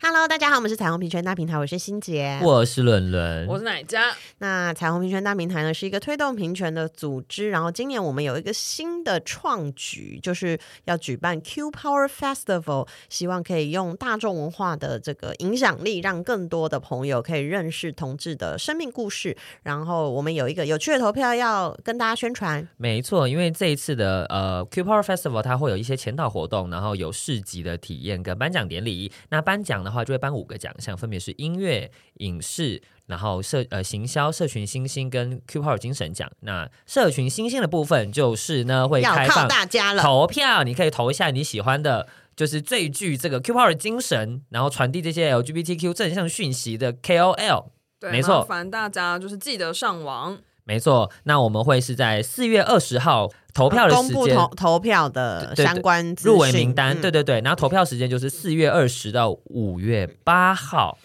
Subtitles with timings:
[0.00, 4.14] Hello，大家好，我们是彩虹平权大平台，我是欣杰，我是伦伦，我是奶家。
[4.38, 7.50] 那彩虹平权大平台呢，是一个推动平权的组织。
[7.50, 19.36] 然后今年我们有一个新的创举，就是要举办 Q Power Festival，希望可以用大众文化的这个影响力，让更多的朋友可以认识同志的生命故事。
[19.64, 22.66] 然后我们有一个有趣的投票要跟大家宣传。
[22.76, 29.10] 没错，因为这一次的呃 Q Power Festival，它会有一些签到活动，然后有市集的体验跟颁奖典礼。
[29.30, 36.30] 那颁奖的话，就会颁五个奖项，分别是音乐、影视，然后社呃行销、社群新星跟 Q Power 精神奖。
[36.40, 47.70] 那社群新星的部分就是呢，会开放大家了投票，你可以投一下你喜欢的，就是最具这个 Q Power 精神，然后传递这些 LGBTQ 正向讯息的 KOL。
[48.00, 50.38] 对，没错，烦大家就是记得上网。
[50.68, 56.94] 没错，那我们会是在四月二十号投票的时间，公布投投票的相关入围名单。
[57.00, 60.98] 对对对，然后投票时间就是四月二十到五月八号。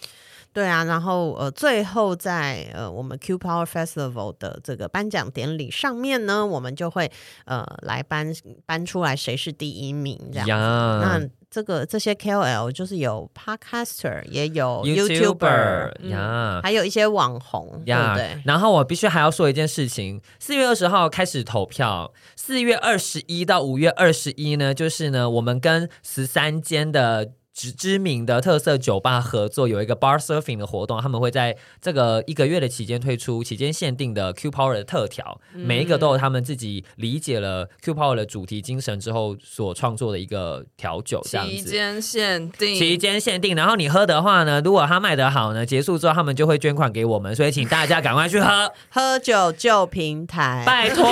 [0.54, 7.10] 对啊，然后呃，最后在呃我们 Q Power Festival 的这个颁奖典礼上面呢，我们就会
[7.44, 8.32] 呃来颁
[8.64, 10.48] 颁出来谁是第一名这样。
[10.48, 18.14] 那这个这些 KOL 就是有 Podcaster，也有 YouTuber 呀，还有一些网红呀。
[18.14, 27.32] 对，然后我必须还要说一件事情：四月二十号开始投票，四月二十一到五月二十一呢，就是呢我们跟十三间的。
[27.54, 41.52] 知知名的特色酒吧合作有一个 bar surfing 的活动，他们会在这个一个月的期间推出期间限定的 Q Power 的特调，嗯、每一个都有他们自己理解了 Q Power 的主题精神之后所创作的一个调酒，这样子。
[41.54, 43.54] 期间限定，期间限定。
[43.54, 48.72] 然后你喝的话呢，如果他卖得好呢，结束之后他们就会捐款给我们，所以请大家赶快去喝。
[48.90, 51.04] 喝酒救平台，拜托。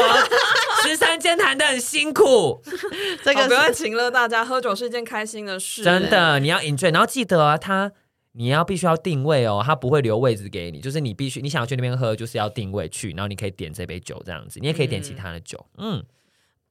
[0.82, 2.60] 十三间谈的很辛苦，
[3.24, 5.82] 这个不要请了大家，喝酒是一件开心的事。
[5.82, 7.92] 真的，你要 enjoy，然后记得啊，他
[8.32, 15.98] 你要必须要定位哦，他不会留位置给你，就是你必须你想要去那边喝，就是要定位去，然后你可以点这杯酒这样子，你也可以点其他的酒，嗯。
[15.98, 16.04] 嗯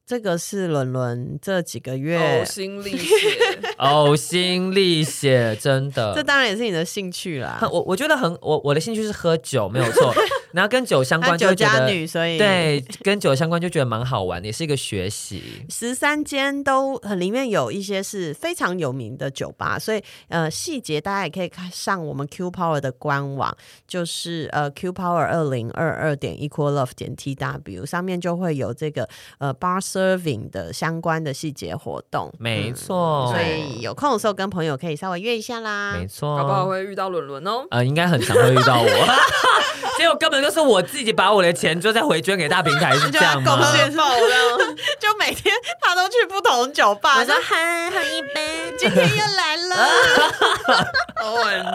[0.04, 6.12] 这个是伦伦这几个月呕心沥血，呕心沥血，真的。
[6.18, 7.60] 这当然也是你的兴趣啦。
[7.72, 10.14] 我我觉得很，我我的兴趣是喝酒，没有错。
[10.54, 15.66] 然后跟酒相关就觉得，酒家女，所以对，跟酒相关就觉得蛮好玩的，也是一个学习。
[15.70, 23.56] 十三间都很里面有一些是非常有名的酒吧，所以呃细节大家也可以看上我们 Q Power 的官网，
[23.88, 29.08] 就是呃 Q Power 二零二二点 Equal Love 点 T W 上面就会有这个
[29.40, 33.34] 呃 Bar Serving 的相关的细节活动，没错、嗯。
[33.34, 36.38] 所以有空的时候跟朋友可以稍微约一下啦，没错。
[36.38, 38.88] 搞不好会遇到伦伦哦，呃，应该很常会遇到我，
[39.98, 43.72] 结果根本就是我自己把我的钱就再回捐给大平台，是这样吗？
[45.00, 49.76] 就每天他都去不同酒吧，我说嗨，喝一杯，今天又来了。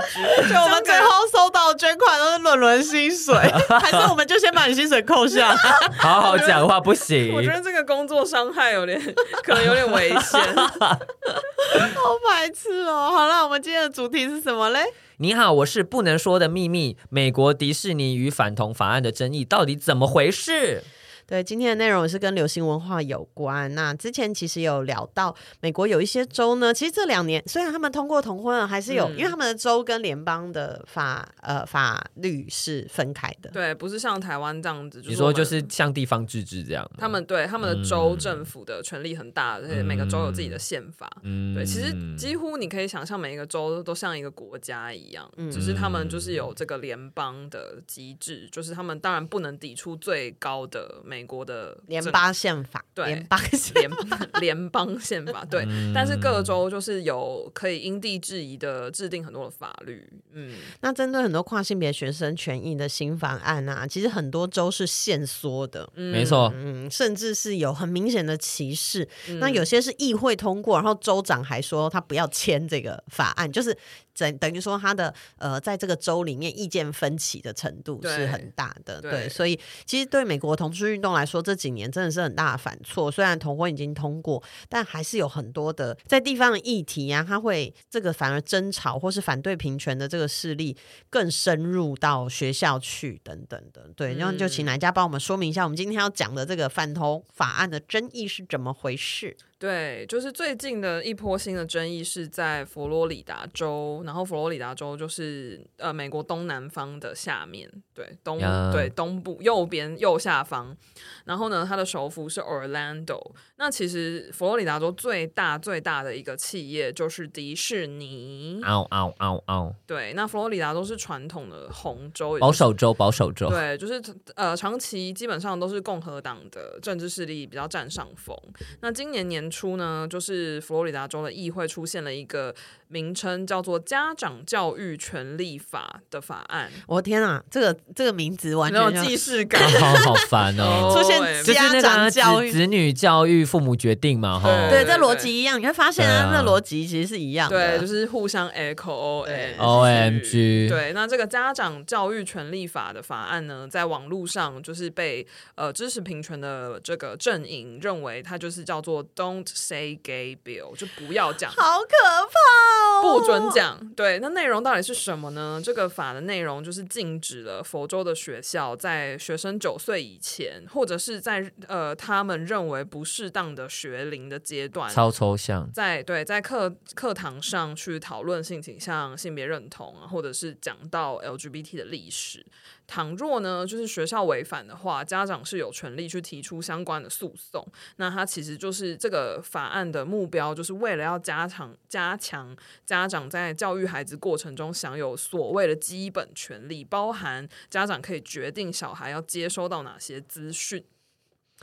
[0.48, 3.34] 就我们最后收到捐款都是伦伦薪水，
[3.80, 5.56] 还是我们就先把你薪水扣下？
[5.98, 7.34] 好好讲话不行。
[7.34, 9.00] 我觉得这个工作伤害有点，
[9.42, 10.40] 可能有点危险。
[10.56, 13.10] 好白痴哦！
[13.12, 14.80] 好了，我们今天的主题是什么嘞？
[15.18, 16.96] 你好，我是不能说的秘密。
[17.08, 20.82] 美国迪士尼与反同法案的争议到底怎么回事？
[21.26, 23.74] 对，今天的内容是跟流行文化有关。
[23.74, 33.50] 那之前其实有聊到，美国有一些州呢，其实这两年虽然他们通过同婚了，还是有，嗯、因为他们的州跟联邦的法呃法律是分开的。
[33.50, 35.02] 对，不是像台湾这样子。
[35.04, 36.88] 你说就是像地方自治这样。
[36.96, 41.10] 他们对他们的州政府的权力很大，而且、嗯、每个州有自己的宪法。
[41.24, 51.15] 嗯，对，其实几乎你可以想象，每一个州都像一个国家一样，嗯、只是他们就是有这个联邦的机制，就是他们当然不能抵触最高的美。
[51.16, 53.40] 美国的联邦宪法，对，联邦
[53.74, 53.90] 联
[54.38, 55.64] 联邦宪法，对。
[55.66, 60.06] 嗯、但是各州就是有可以因地制宜的制定很多的法律。
[60.32, 69.08] 嗯，那针对很多跨性别学生权益的新法案啊，其实很多州是限缩的，嗯、没错，嗯，甚至是有很明显的歧视。
[69.30, 73.74] 嗯、那有些是议会通过，然后州长还说他不要签这个法案，就是。
[74.16, 83.10] 等等于说，他的呃，在这个州里面意见分歧的程度是很大的，对，对，所以其实对美国同志运动来说，这几年真的是很大的反错。
[83.10, 90.76] 虽然同婚已经通过，但还是有很多的在地方的议题啊，他会这个反而争吵或是反对平权的这个势力
[91.10, 93.90] 更深入到学校去等等的。
[93.94, 99.36] 对，然后就请来家帮我们说明一下，我们今天要讲的这个反同法案的争议是怎么回事。
[99.58, 108.40] 对，就是最近的一波新的争议是在佛罗里达州，然后佛罗里达州就是呃美国东南方的下面，对东.
[108.72, 110.76] 对东部右边右下方，
[111.24, 113.32] 然后呢，它的首府是 Orlando。
[113.56, 118.60] 那其实佛罗里达州最大最大的一个企业就是迪士尼。
[118.62, 119.74] 嗷嗷嗷嗷！
[119.86, 123.48] 对，那佛罗里达州是传统的红州，保守州，保守州。
[123.48, 124.02] 对，就是
[124.34, 128.36] 呃长期基本上都是共和党的政治势力比较占上风。
[128.80, 132.54] 那今年年初呢，就是佛罗里达州的议会出现了一个
[132.88, 136.70] 名称叫做《家长教育权利法》的法案。
[136.86, 140.92] 我天啊，这个这个名字完全有既视感，好好烦哦！
[140.96, 150.68] 出现家长教育、子女教育、父母决定嘛，哈，对，这逻辑一样，你会发现啊，这逻辑其实是一样的，对，就是互相 echo O M O M G。
[150.68, 155.26] 对，那这个《家长教育权利法》的法案呢，在网络上就是被
[155.56, 163.02] 呃支持平权的这个阵营认为它就是叫做 Don't Say Gay Bill，就不要讲，好可怕。
[163.02, 165.60] 不准讲，对，那内容到底是什么呢？
[165.62, 182.44] 这个法的内容就是禁止了佛州的学校在学生九岁以前，或者是在呃他们认为不适当的学龄的阶段，超抽象，在对在课课堂上去讨论性倾向、性别认同啊，或者是讲到 LGBT 的历史。
[182.86, 187.66] 倘若呢，就是学校违反的话，家长是有权利去提出相关的诉讼。
[187.96, 200.84] 那他其实就是这个法案的目标，就是为了要加强加强家长在教育孩子过程中享有所谓的基本权利，包含家长可以决定小孩要接收到哪些资讯。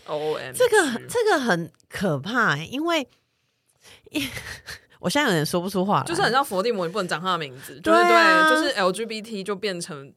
[0.06, 3.08] OMG，这个这个很可怕，因为
[5.00, 10.14] 我现在有点说不出话，就是很像佛地魔，你不能讲他的名字，对啊，对，就是 LGBT 就变成。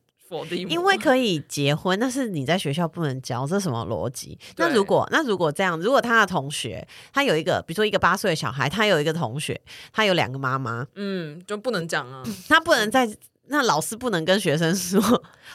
[0.51, 4.39] 因为可以结婚，但是你在学校不能教，这是什么逻辑？
[4.57, 9.61] 那如果那如果这样，如果他的同学他有一个，比如说一个八岁的小孩，他有一个同学，
[9.93, 13.09] 他有两个妈妈，嗯，就不能讲啊，他不能在
[13.49, 15.01] 那老师不能跟学生说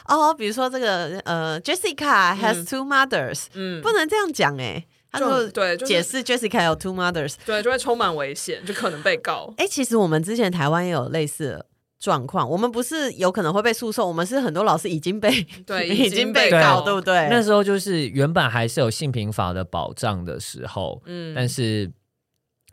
[0.06, 9.52] 哦，比如说这个呃，Jessica has two mothers，嗯，不能这样讲哎，他说对，解释 Jessica 有 two mothers，对，就会充满危险，就可能被告。
[9.58, 11.66] 哎，其实我们之前台湾也有类似的。
[12.02, 15.30] 状况，我们不是有可能会被诉讼，我们是很多老师已经被
[15.64, 17.28] 对 已经被告，对不对？
[17.30, 21.88] 那时候就是原本还是有性平法的保障的时候，嗯，但是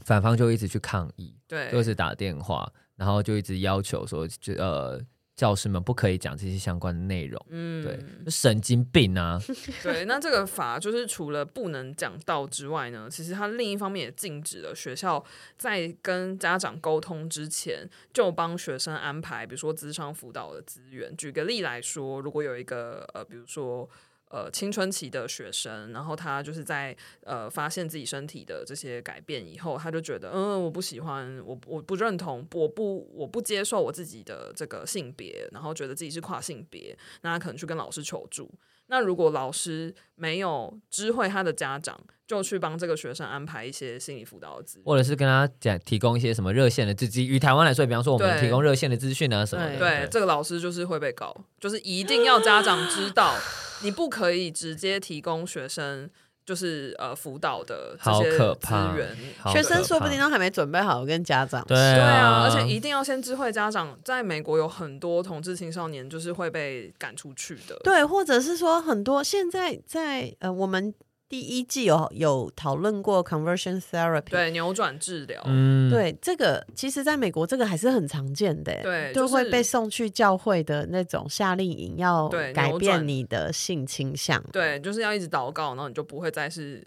[0.04, 5.00] 反方就一直去抗议，对，就是打电话，然后就一直要求说，就呃。
[5.40, 7.98] 教师们不可以讲这些相关的内容，嗯，对，
[8.28, 9.40] 神经病啊！
[9.82, 15.24] 对，那这个法就是除了不能讲道之外呢，其实它另一方面也禁止了学校
[15.58, 21.16] 在跟家长沟通之前就帮学生安排，比如说资商辅导的资源。
[21.16, 23.90] 举个例来说，如果有一个呃，比如说。
[24.30, 38.50] 呃，青春期的学生，然后他就是在呃发现自己身体的这些改变以后，他就觉得，嗯，我不喜欢，我我不认同，我不我不接受我自己的这个性别，然后觉得自己是跨性别，那他可能去跟老师求助。
[38.90, 47.26] 那如果老师没有知会他的家长，就去帮这个学生安排一些心理辅导的资源，或者是跟他讲提供一些什么热线的资讯。
[47.26, 49.80] 于台湾来说，比方说我们提供热线的资讯啊什么的。
[49.80, 53.36] 对，这个老师就是会被告，就是一定要家长知道，
[53.84, 56.10] 你不可以直接提供学生。
[56.50, 59.16] 就是呃辅导的这些资源，
[59.54, 61.64] 学生说不定都还没准备好跟家长。
[61.68, 63.96] 对啊，对啊，而且一定要先知会家长。
[64.04, 70.92] 在美国有很多同志青少年就是会被赶出去的，对，或者是说很多现在在呃我们。
[71.30, 86.84] 第一季有有讨论过 conversion therapy，对，扭转治疗，嗯，对，这个其实在美国这个还是很常见的，对，就会被送去教会的那种夏令营，要改变你的性倾向，对，就是要一直祷告，然后你就不会再是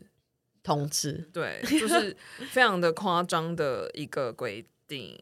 [0.64, 2.16] 同志，对，就是
[2.50, 5.16] 非常的夸张的一个规定。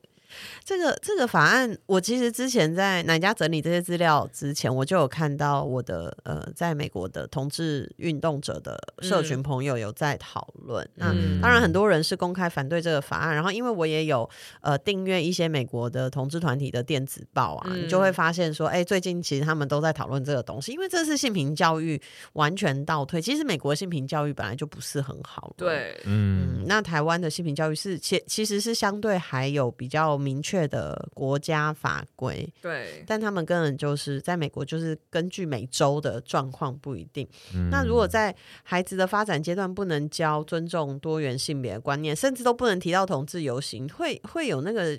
[0.65, 10.85] 这个这个法案，我其实之前在哪家整理这些资料之前，我就有看到我的呃，在美国的同志运动者的社群朋友有在讨论。
[10.97, 13.35] 嗯、那当然，很多人是公开反对这个法案。
[13.35, 14.29] 然后，因为我也有
[14.61, 22.01] 呃订阅一些美国的同志团体的电子报啊，嗯、你就会发现说，哎，最近其实他们都在讨论这个东西，因为这是性平教育
[22.35, 23.21] 完全倒退。
[23.21, 25.53] 其实美国性平教育本来就不是很好。
[25.57, 30.20] 对，嗯，那台湾的性平教育是其其实是相对还有比较。
[30.21, 37.27] 明确的国家法规，对，但他们根本就是在美国，就是根据每周的状况不一定。
[37.55, 44.99] 嗯、那如果在孩子的发展阶段不能教尊重多元性别的观念，甚至都不能提到同志游行，会会有那个，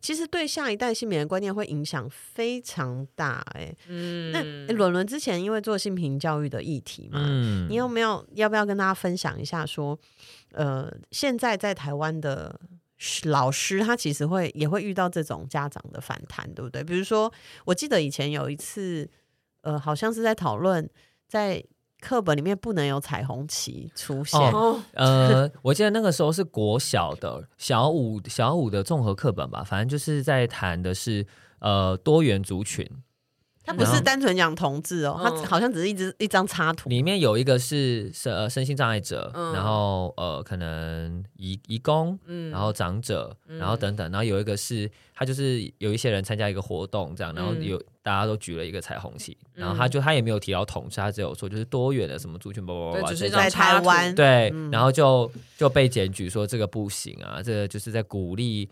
[0.00, 3.60] 其实对下一代性别的观念会影响非常大、欸。
[3.60, 9.98] 哎，嗯，那伦伦之前因为做性平教育的议题嘛，嗯，你有没有要不要跟大家分享一下说，
[10.52, 12.60] 呃，现在在台湾的。
[13.24, 16.84] 老师他其实会也会遇到这种家长的反弹，对不对？
[16.84, 17.32] 比如说，
[17.64, 19.08] 我记得以前有一次，
[19.62, 20.88] 呃，好像是在讨论，
[21.28, 21.64] 在
[22.00, 24.40] 课本里面不能有彩虹旗出现。
[24.40, 31.26] 哦、呃， 我记得那个时候是国小的小五小五的综合课本吧，反正就是在谈的是
[31.60, 32.88] 呃多元族群。
[33.64, 54.14] 他不是单纯讲同志哦，他好像只是一只一张插图，里面有一个是身呃身心障碍者，嗯、然后呃可能移移工，嗯，然后长者，然后等等，然后有一个是他就是有一些人参加一个活动这样，然后有、嗯、大家都举了一个彩虹旗，然后他就他也没有提到同志，他只有说就是多元的什么族群，不不不，就是在台湾。
[54.14, 58.68] 对，嗯、然后就就被检举说这个不行啊，这个就是在鼓励。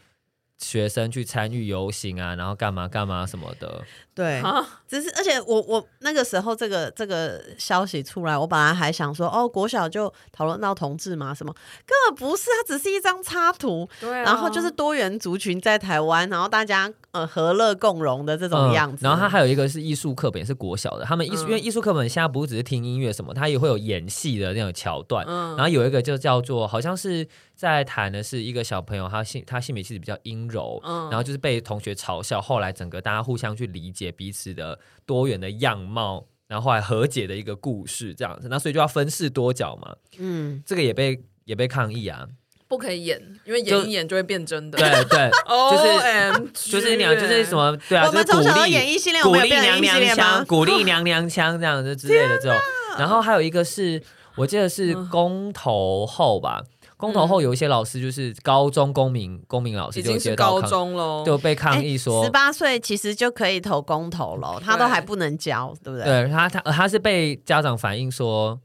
[0.61, 3.83] 学生去参与游行啊，然后干嘛干嘛什么的。
[4.15, 4.43] 对，
[4.87, 11.33] 只是而且我我那个时候这个这个消息出来，我本来还想说，哦，国小就讨论到同志嘛？
[11.33, 11.51] 什么
[11.87, 13.89] 根本不是，它只是一张插图。
[13.99, 19.05] 对、啊，然后就是多元族群在台湾，然后大家呃和乐共荣的这种样子。
[19.05, 21.05] 嗯、然后它还有一个是艺术课本，也是国小的。
[21.05, 25.25] 他们艺术、嗯、因为艺术课本现在不是只是听音乐什么，它也会有演戏的那种桥段。
[25.27, 34.11] 嗯、然后有一个就叫做，好像是在谈的是一个小朋友，他性他性别其实比较阴柔，嗯、然后就是被同学嘲笑，后来整个大家互相去理解。
[34.21, 39.97] 彼此的多元的样貌，然后后来和解的一个故事，这样子，那所以就要分饰多角嘛。
[40.19, 42.27] 嗯，这个也被也被抗议啊，
[42.71, 44.79] 不可以演，因为演一演就会变真的。
[44.79, 45.29] 对对，
[45.73, 52.57] 就是就是娘，就是什么对啊，我们从小演艺系列，鼓励娘娘腔， 鼓励娘娘腔这样子之类的这种。
[52.97, 54.01] 然后还有一个是
[54.37, 56.63] 我记得是公投后吧。
[56.97, 66.05] 公投后有一些老师就是高中公民公民老师就接到高中喽，就被抗议说十八岁其实就可以投公投了，他都还不能教，对不对？
[66.05, 68.61] 对他他他是被家长反映说，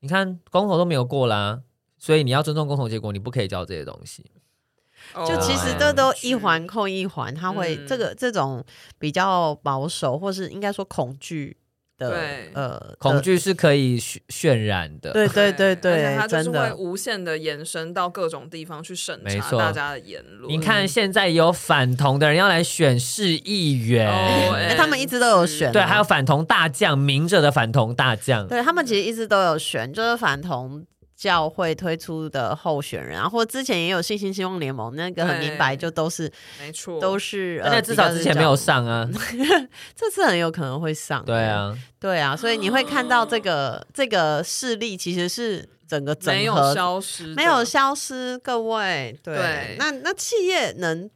[0.00, 1.60] 你看公投都没有过啦，
[2.00, 4.24] 所以你要尊重共同结果，你不可以教这些东西。
[5.26, 8.64] 就其实这都一环扣一环，他会这个这种
[8.98, 11.56] 比较保守，或是应该说恐惧。
[12.00, 12.18] 的，
[12.54, 15.12] 呃，恐惧是可以渲渲染的。
[15.12, 20.50] 对对对对，它就是会无限的延伸到各种地方去审查大家的言论。
[20.50, 25.70] 你看，现在有反同的人要来选市议员，哎，他们一直都有选。
[25.72, 28.48] 对，还有反同大将，明着的反同大将。
[28.48, 30.86] 对，他们其实一直都有选，就是反同。
[31.20, 37.60] 教会推出的候选人，然后之前也有信心希望联盟，那个很明白，就都是没错，都是。
[37.62, 39.06] 而且至少之前没有上啊，
[39.94, 41.22] 这次很有可能会上。
[41.26, 48.38] 对啊，对啊，所以你会看到这个这个势力其实是整个整合，没有消失，没有消失。
[48.38, 51.10] 各位，对，那那企业能。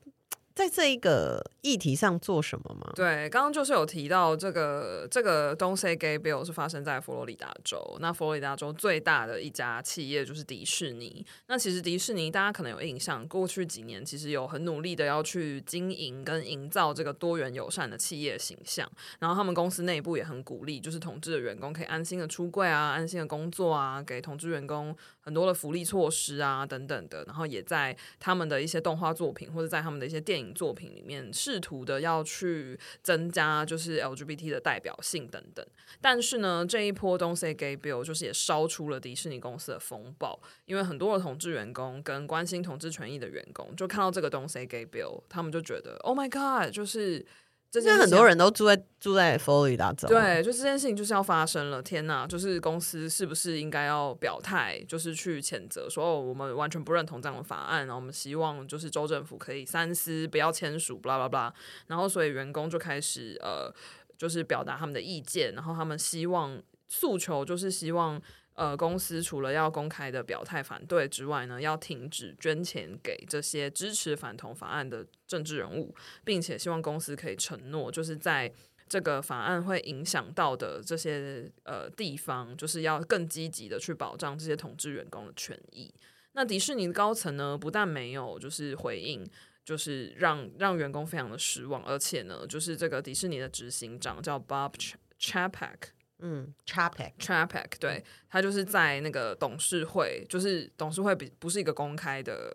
[0.56, 2.92] 在这一个议题上做什么吗？
[2.94, 7.96] 对，刚刚就是有提到这个这个 Don't Say Gay Bill 是发生在佛罗里达州。
[8.00, 11.26] 那佛罗里达州最大的一家企业就是迪士尼。
[11.48, 18.88] 那其实迪士尼大家可能有印象，过去几年其实有很努力的要去经营跟营造这个多元友善的企业形象。
[19.18, 27.24] 然后他们公司内部也很鼓励，就是同志的员工可以安心的出柜啊，安心的工作啊，给同志员工很多的福利措施啊等等的。
[27.24, 30.44] 然后也在他们的一些动画作品或者在他们的一些电影。
[30.54, 35.64] 作品里面是试图的要去增加就是 LGBT 的代表性等等，
[36.00, 47.24] 但是呢，这一波 Don't Say Gay Bill 就是也烧出了迪士尼公司的风暴，因为很多的同志员工跟关心同志权益的员工就看到这个 Don't Say Gay Bill，他们就觉得 Oh my God，就是。
[47.80, 51.82] 现在很多人都住在住在佛罗里达州，对，就这件事情就是要发生了。
[51.82, 61.54] 天哪，就是公司是不是应该要表态，就是去谴责说，哦，我们完全不认同这样的法案，然后我们希望就是州政府可以三思，不要签署，巴拉巴拉。
[61.86, 63.72] 然后所以员工就开始呃，
[64.16, 68.20] 就是表达他们的意见，然后他们希望诉求就是希望。
[68.54, 75.94] 呃，公司除了要公开的表态反对之外呢，要停止捐钱给这些支持反同法案的政治人物，
[76.24, 78.52] 并且希望公司可以承诺，就是在
[78.88, 85.92] 这个法案会影响到的这些呃地方，就是要更积极的去保障这些统治员工的权益。
[86.34, 89.26] 那迪士尼的高层呢，不但没有就是回应，
[89.64, 94.74] 就是让让员工非常的失望，而且呢，就是这个迪士尼的执行长叫 Bob
[95.18, 95.90] Chapek。
[96.20, 102.54] 嗯，Trapec，Trapec，对，他就是在那个董事会，就是董事会比不是一个公开的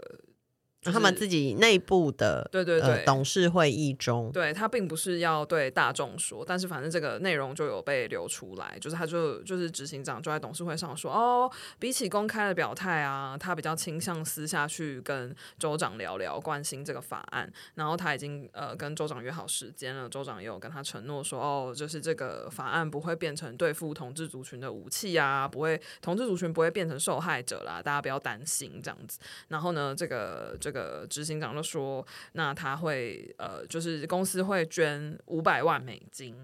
[0.89, 17.51] 就是、他们自己内部的对对对、呃、董事会议中，对他并不是要对大众说，但是反正这个内容就有被流出来，就是他就就是执行长就在董事会上说，哦，比起公开的表态啊，他比较倾向私下去跟州长聊聊，关心这个法案。
[17.75, 29.19] 然后他已经呃跟州长约好时间了，州长也有跟他承诺说，哦，就是这个法案不会变成对付同志族群的武器啊，不会同志族群不会变成受害者啦，大家不要担心这样子。
[29.49, 36.35] 然后呢，这个这个呃执行长就说，那他会呃，就是公司会捐五百万美金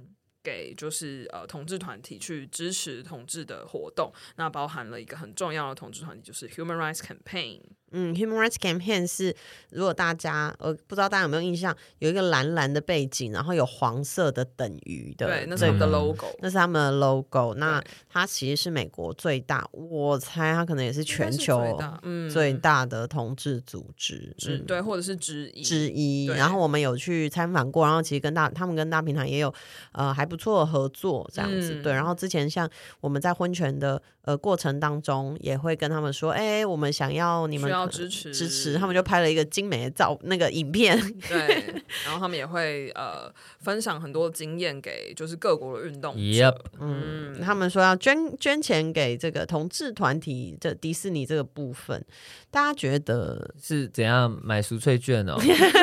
[0.44, 7.62] 给就是呃同志团体去支持同志的活动，那包含了一个很重要的同志团体，就是 Human Rights Campaign。
[7.98, 9.34] 嗯，Human Rights Campaign 是
[9.70, 17.54] 如果大家呃不知道大家有没有印象，有一个蓝蓝的背景，然后有黄色的等于的，对，那是他们的 logo，那是他们的 logo。
[17.56, 21.80] 那它其实是美国最大，我猜它可能也是全球
[22.30, 26.26] 最大，的同志组织，嗯，对，或者是之一之一。
[26.26, 29.54] 然后我们有去参访过，然后其实跟大他们跟大平台也有
[29.94, 31.94] 呃还不错的合作这样子，对。
[31.94, 37.85] 然后之前像我们在婚权的呃过程当中，也会跟他们说，哎，我们想要你们。
[37.86, 40.98] 要支持支持，他们就拍了一个精美的照那个影片。
[41.30, 41.38] 对，
[42.04, 46.20] 然后他们也会呃分享很多经验给就是各国的运动者。
[46.20, 46.58] Yep.
[46.80, 52.04] 嗯，他们说要捐捐钱给这个同志团体，这迪士尼这个部分，
[52.50, 55.36] 大家觉得是怎样买赎罪券哦？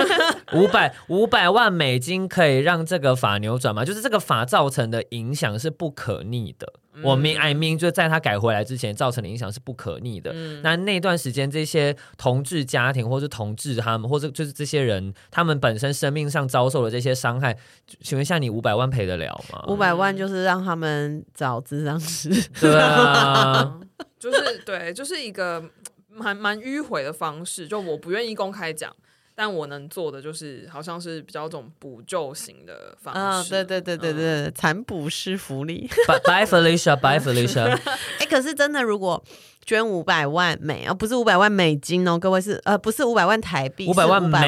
[0.55, 3.85] 五百五百万美金可以让这个法扭转吗？
[3.85, 6.73] 就是这个法造成的影响是不可逆的。
[7.03, 10.31] 我明 I mean，就在他改回来之前造成的影响是不可逆的。
[10.35, 17.57] 嗯、那那段时间，这些同志家庭或是同志他们，或者就是这些人，他们本身生命上遭受的这些伤害，
[18.03, 19.65] 请问一下你五百万赔得了吗？
[19.69, 22.29] 五百万就是让他们找智商师，
[22.61, 23.81] 对啊，
[24.21, 25.65] 就是对，就是一个
[26.11, 27.67] 蛮蛮迂回的方式。
[27.67, 28.95] 就我不愿意公开讲。
[29.35, 33.21] 但我能做的就是，好像是比较这种补救型的方式。
[33.21, 35.89] 啊，对对对对对，残补式福利。
[36.27, 37.79] Bye Felicia，Bye Felicia。
[38.21, 39.23] 哎，可是真的，如果
[39.65, 44.39] 捐五百万美啊，不是五百万美金哦，各位是呃，不是五百万台币，五百万美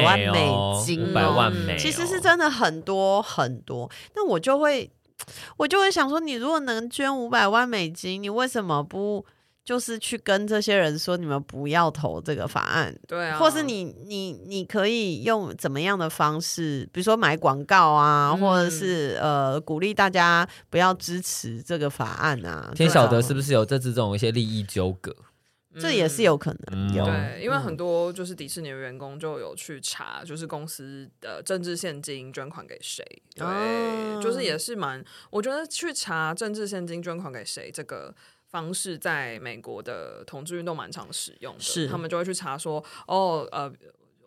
[0.84, 3.90] 金，五百万美，其实是真的很多很多。
[4.14, 4.90] 那我就会，
[5.56, 9.24] 我就会想说，你如果能捐五百万美金，你为什么不？
[9.64, 22.70] 就是去跟这些人说，你们不要投这个法案，对啊，或是你你你可以用怎么样的方式，比如说买广告啊，嗯、或者是呃鼓励大家不要支持这个法案啊。
[22.74, 25.10] 天晓得是不是有这这种一些利益纠葛，
[25.72, 27.06] 嗯、 这也是有可能有。
[27.06, 33.02] 对，因为很多就是迪士尼的员工就有去查，就是公司的政治现金捐款给谁，
[33.34, 38.14] 对，哦、就是也是蛮，我觉得去查政治现金捐款给谁这个。
[38.54, 43.72] 方式在美国的同志运动蛮常使用的，是他们就会去查说，哦，呃。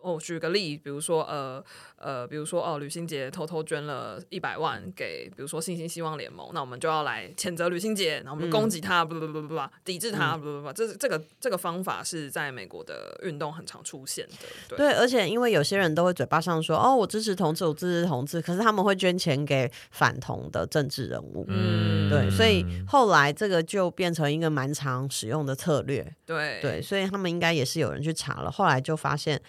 [0.02, 1.62] 我举个例，比如说呃
[1.96, 14.34] 呃，比如说哦，吕欣洁偷偷捐了一百万给，比如说信心希望联盟，那我们就要来谴责吕欣洁，然后我们攻击他，不不不不不，抵制他，不不不，这这个这个方法是在美国的运动很常出现的。
[14.68, 26.14] 对，对，而且因为有些人都会嘴巴上说哦，我支持同志，我支持同志，可是他们会捐钱给反同的政治人物，嗯，对，所以后来这个就变成一个蛮常使用的策略。
[26.24, 29.40] 对对，所以他们应该也是有人去查了，后来就发现。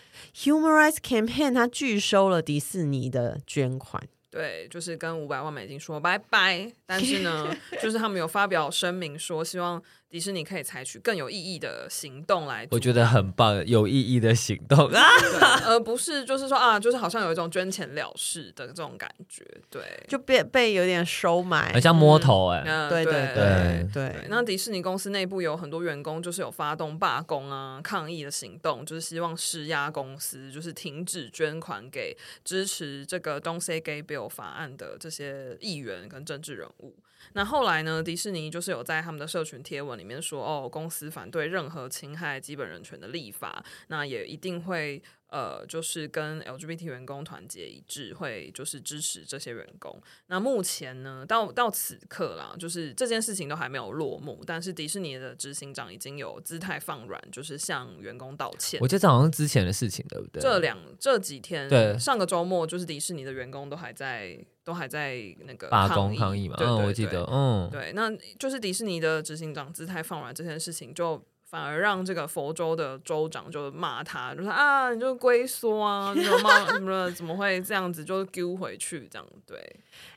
[0.45, 4.03] Rights Campaign，他拒收了迪士尼的捐款。
[4.31, 6.71] 对，就是跟五百万美金说拜拜。
[6.85, 9.81] 但是呢， 就是他们有发表声明说，希望。
[10.09, 15.03] 迪士尼可以采取更有意义的行动来，我觉得很棒，有意义的行动啊，
[15.69, 24.25] 而不是就是说啊，就是好像有一种捐钱了事的这种感觉，对，就被被有点收买，很像摸头哎、欸嗯，对对对对，对。
[24.29, 36.95] 那迪士尼公司内部有很多员工，就是有发动罢工啊、抗议的行动，就是希望施压公司，就是停止捐款给支持这个 Don't Say Gay Bill 法案的这些议员跟政治人物。
[37.33, 38.01] 那后来呢？
[38.03, 45.01] 迪士尼就是有在他们的社群贴文里面说，哦，公司反对任何侵害基本人权的立法，那也一定会。
[45.29, 50.01] 呃，就是跟 LGBT 员工团结一致，会就是支持这些员工。
[50.27, 58.79] 那目前呢，到到此刻啦，就是这件事情都还没有落幕，但是迪士尼的执行长已经有姿态放软，就是向员工道歉。
[58.81, 60.41] 我记得好像是之前的事情，对不对？
[60.41, 65.15] 这两这几天，对，上个周末，就是迪士尼的员工都还在都还在
[65.45, 66.55] 那个罢工抗议嘛。
[66.57, 71.23] 对我记得，嗯，对，那就是迪士尼的执行长姿态放软这件事情就。
[71.49, 79.57] 反而让这个佛州的州长就骂他，就说啊，你就龟缩啊，你怎么怎么怎么会这样子就丢回去这样对？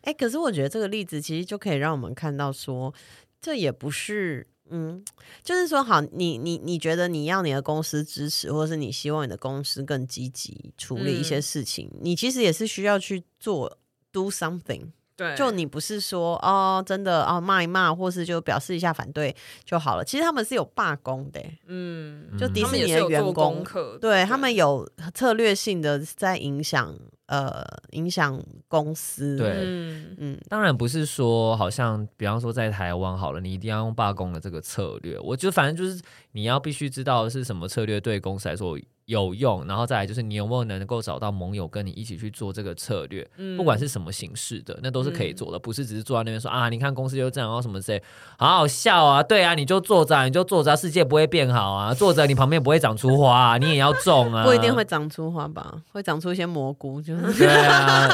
[0.02, 2.92] 哎、欸，可是我觉得这个例子其实就可以让我们看到说，
[3.40, 5.02] 这也不是嗯，
[5.42, 13.78] 就是说，好，你你你觉得你要你的公司支持，或者是你希望你的公司更积极处理一些事情，嗯、你其实也是需要去做
[14.12, 14.88] do something。
[15.16, 20.04] 对，就你不是说哦，真的哦骂一骂，或是就表示一下反对就好了。
[20.04, 26.94] 其实他们是有罢工的，嗯，就迪士尼的员工，对，对他们有策略性的在影响。
[27.26, 29.38] 呃，影响公司。
[29.38, 35.18] 对，嗯，嗯，当然不是说，好像比方说在台湾好了，你一定要用罢工的这个策略。
[35.20, 35.98] 我觉得反正就是
[36.32, 48.02] 你要必须知道是什么策略对公司来说有用，然后再来就是你有没有能够找到盟友跟你一起去做这个策略，嗯、不管是什么形式的，那都是可以做的，不是只是坐在那边说啊，你看公司就这样，然后什么之类，
[48.38, 57.38] 好好笑啊，对啊，你就坐着，你就坐着，世界不会变好啊，坐着你旁边不会长出花，啊，你也要种啊， 不一定会长出花吧，会长出一些蘑菇就 是。
[57.38, 58.08] 对啊，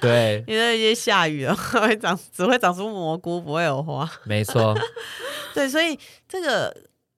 [0.00, 4.08] 对， 因为一些下雨了，会长，只会长出蘑菇，不会有花。
[4.24, 4.76] 没错，
[5.54, 5.98] 对，所以
[6.28, 6.74] 这个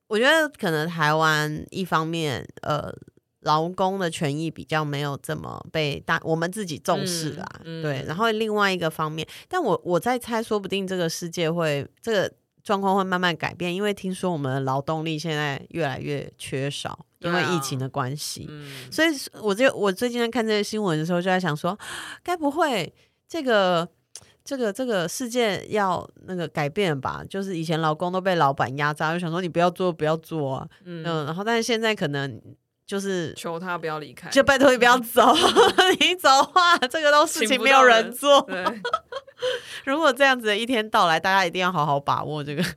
[0.09, 2.93] 我觉得可能台湾一方面，呃，
[3.41, 8.05] 劳工的权益比较没有这么被大我们自己重视啦，嗯嗯、对。
[8.07, 17.07] 然后另外一个方面，但我我在猜，说不定这个世界会这个状况会慢慢改变，因为听说我们的劳动力现在越来越缺少。
[17.21, 19.09] 因为疫情的关系，啊嗯、所以
[19.43, 21.79] 我就我最近在看这些新闻的时候，就在想说，
[22.23, 22.91] 该不会
[23.29, 23.87] 这个
[24.43, 27.23] 这个这个世界要那个改变吧？
[27.29, 32.41] 就是以前劳工都被老板压榨，就想说你不要做不要做啊，嗯，嗯，然后但是现在可能
[32.91, 38.45] 就是求他不要离开，就拜托你不要走，嗯、你走的话，这个都事情没有人做。
[38.49, 38.83] 人
[39.87, 42.65] 如果这样子的一天到来，大家一定要好好把握这个。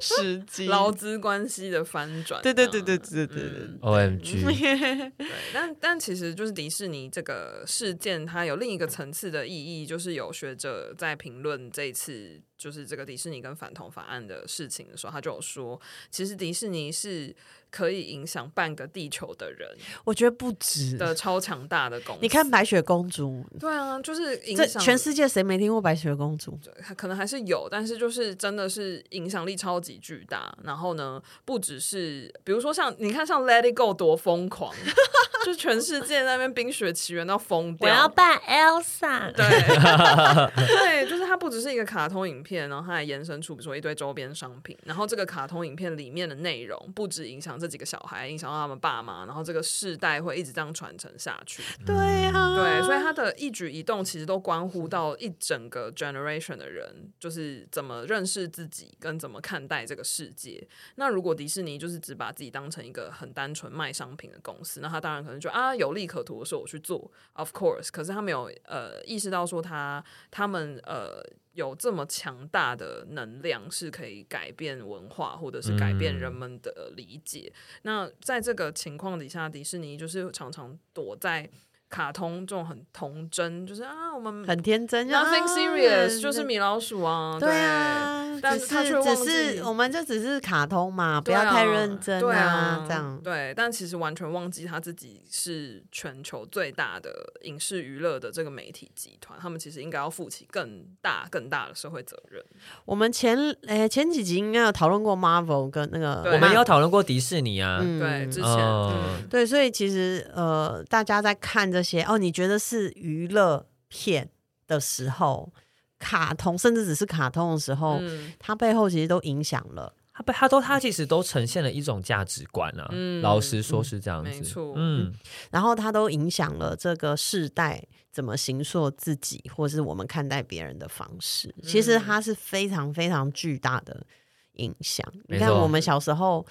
[0.00, 5.12] 时机劳资关系的翻转，对对对对对对对，O M G，对，
[5.52, 15.78] 但但其实就是迪士尼这个事件，它有另一个层次的意义，就是有学者在评论这一次就是这个迪士尼跟反同法案的事情的时候，他就有说，
[16.10, 17.36] 其实迪士尼是。
[17.76, 19.68] 可以影响半个地球的人，
[20.02, 22.22] 我觉得不止的超强大的公司。
[22.22, 26.58] 你看白雪公主，对啊，就是影响全世界，谁没听过白雪公主？
[26.64, 30.56] 对，可能还是有，但是就是真的是影响力超级巨大。
[30.64, 34.74] 然后呢，不只是比如说像你看，像 Let It Go 多疯狂，
[35.44, 37.90] 就全世界那边冰雪奇缘到疯掉。
[37.90, 39.44] 我要扮 Elsa，对
[40.66, 44.74] 对，就是它不只是一个卡通影片，然后它还延伸出比如说一堆周边商品。
[44.84, 47.65] 然后这个卡通影片里面的内容不止影响这。
[47.66, 51.64] 这几个小孩影响到他们爸妈，然后这个世代会一直这样传承下去。
[51.84, 60.64] 对呀、啊，对，所以他的一举一动其实都关乎到一整个 generation 的人，就是怎么认识自己跟怎么看待这个世界。
[60.94, 67.88] 那如果迪士尼就是只把自己当成一个很单纯卖商品的公司，那他当然可能就啊有利可图的时候我去做，of course。
[67.90, 71.20] 可是他没有呃意识到说他他们呃。
[71.56, 77.50] 有这么强大的能量，是可以改变文化，或者是改变人们的理解。
[77.50, 81.48] 嗯、那在这个情况底下，迪士尼就是常常躲在
[81.88, 88.25] 卡通这种很童真，就是啊，我们很天真，nothing serious，就是米老鼠啊，对啊。
[88.40, 93.54] 但是只是我们就只是卡通嘛，不要太认真啊，对啊，这样对。
[93.56, 97.10] 但其实完全忘记他自己是全球最大的
[97.42, 102.44] 影视娱乐的这个媒体集团，他们其实应该要负起更大更大的社会责任。
[102.84, 114.30] 我们前诶、欸、前几集应该有讨论过 Marvel 跟那个，我们也有讨论过迪士尼啊，嗯、对，之前、对，所以其实呃，大家在看这些哦，你觉得是娱乐片
[114.66, 115.52] 的时候。
[115.98, 122.88] 卡通，甚至只是卡通的时候，嗯、它背后其实都影响了，它背它都它其实都呈现了一种价值观啊。
[122.92, 124.74] 嗯、老实说是这样子，没错。
[124.76, 125.12] 嗯，
[125.50, 127.82] 然后它都影响了这个世代
[128.12, 131.54] 怎么形塑自己，或是我们看待别人的方式。
[131.58, 134.06] 嗯、其实它是非常非常巨大的
[134.54, 135.06] 影响。
[135.28, 136.46] 你看，我们小时候。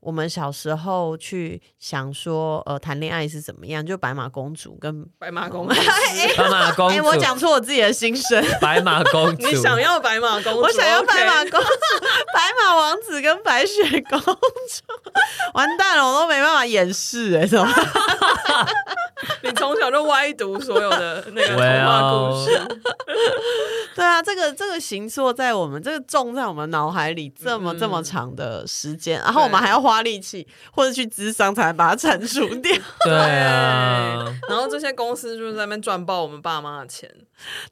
[0.00, 3.84] 我们小时候去想说，呃，谈恋爱是怎么样？
[3.84, 5.74] 就白马公主跟白马公 主，
[6.36, 8.42] 白马公主，欸、我讲出我自己的心声。
[8.60, 10.60] 白马公主， 你想要白马公主？
[10.60, 11.66] 我想要白马公主，
[12.34, 14.32] 白马王子跟白雪公主。
[15.54, 17.68] 完蛋了，我都没办法掩饰哎、欸，怎么？
[19.42, 22.80] 你从小就歪读所有的那个童话故事。
[23.96, 32.76] 对啊，这个这个形塑在我们这个种在我们脑海里这么、嗯、这么长的时间，然后我们还要花力气或者去咨商才能把它铲除掉。
[33.04, 37.10] 对啊，然后这些公司就是在那边赚爆我们爸妈的钱。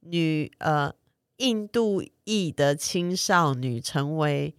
[0.00, 0.90] 女呃
[1.36, 4.54] 印度裔的青少女成为。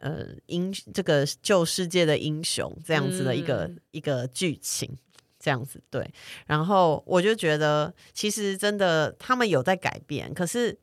[0.00, 4.90] 呃，英这个救世界的英雄这样子的一个、嗯、一个剧情，
[5.38, 6.10] 这样子对。
[6.46, 10.78] 然后我就觉得，其实真的他们有在改变，可是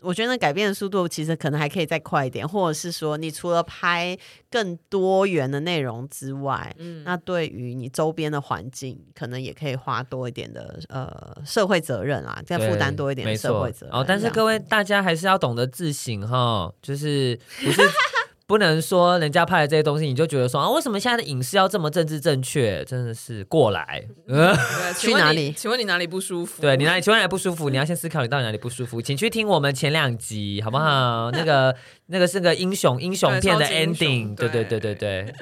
[0.00, 4.18] 我觉得改变的速度其实可能还可以再快一点，或者是说，你除了拍
[4.50, 13.94] 更多元的内容之外，嗯，那对于你周边的环境，可能也可以花多一点的呃社会责任啊，再负担多一点的社会责任。
[13.94, 17.82] 哦，但是各位大家还是要懂得自省哈，就是不是。
[18.48, 22.82] 不能说人家拍的这些东西，你就觉得说啊，为什么现在的影视要这么政治正确？
[22.86, 24.56] 真的是过来，嗯、
[24.98, 25.52] 去哪里？
[25.52, 26.62] 请问你哪里不舒服？
[26.62, 27.02] 对你哪里？
[27.02, 27.68] 请问哪里不舒服？
[27.68, 31.30] 你要先思考你到底哪里不舒服，请去听我们前两集好不好？
[31.36, 31.76] 那个。
[32.10, 35.34] 那个是个英雄英雄片的 ending，对对对对对，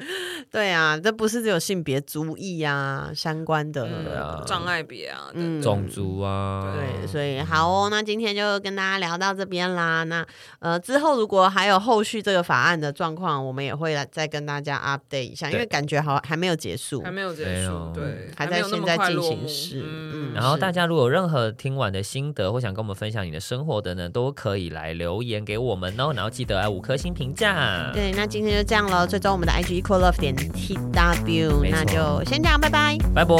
[0.51, 5.31] 对啊，这不是只有性别、族裔啊相关的障碍别啊，
[5.63, 10.03] 种族啊，对，所以好哦，那今天就跟大家聊到这边啦。
[10.03, 10.27] 那
[10.59, 19.85] 呃之后如果还有后续这个法案的状况，我们也会来再跟大家 update 一下，因为感觉好还没有结束，还没有结束，对，还在现在进行时。
[19.85, 26.57] 嗯，然后大家如果有任何听完的心得或想跟我们分享你的生活的呢，都可以来留言给我们哦，然后记得。
[26.57, 27.91] 来五颗星评价。
[27.93, 29.05] 对，那今天就这样了。
[29.05, 33.35] 追踪我们的 IG equal love 点 tw，那就先这样，拜拜，拜拜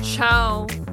[0.00, 0.87] ，ciao。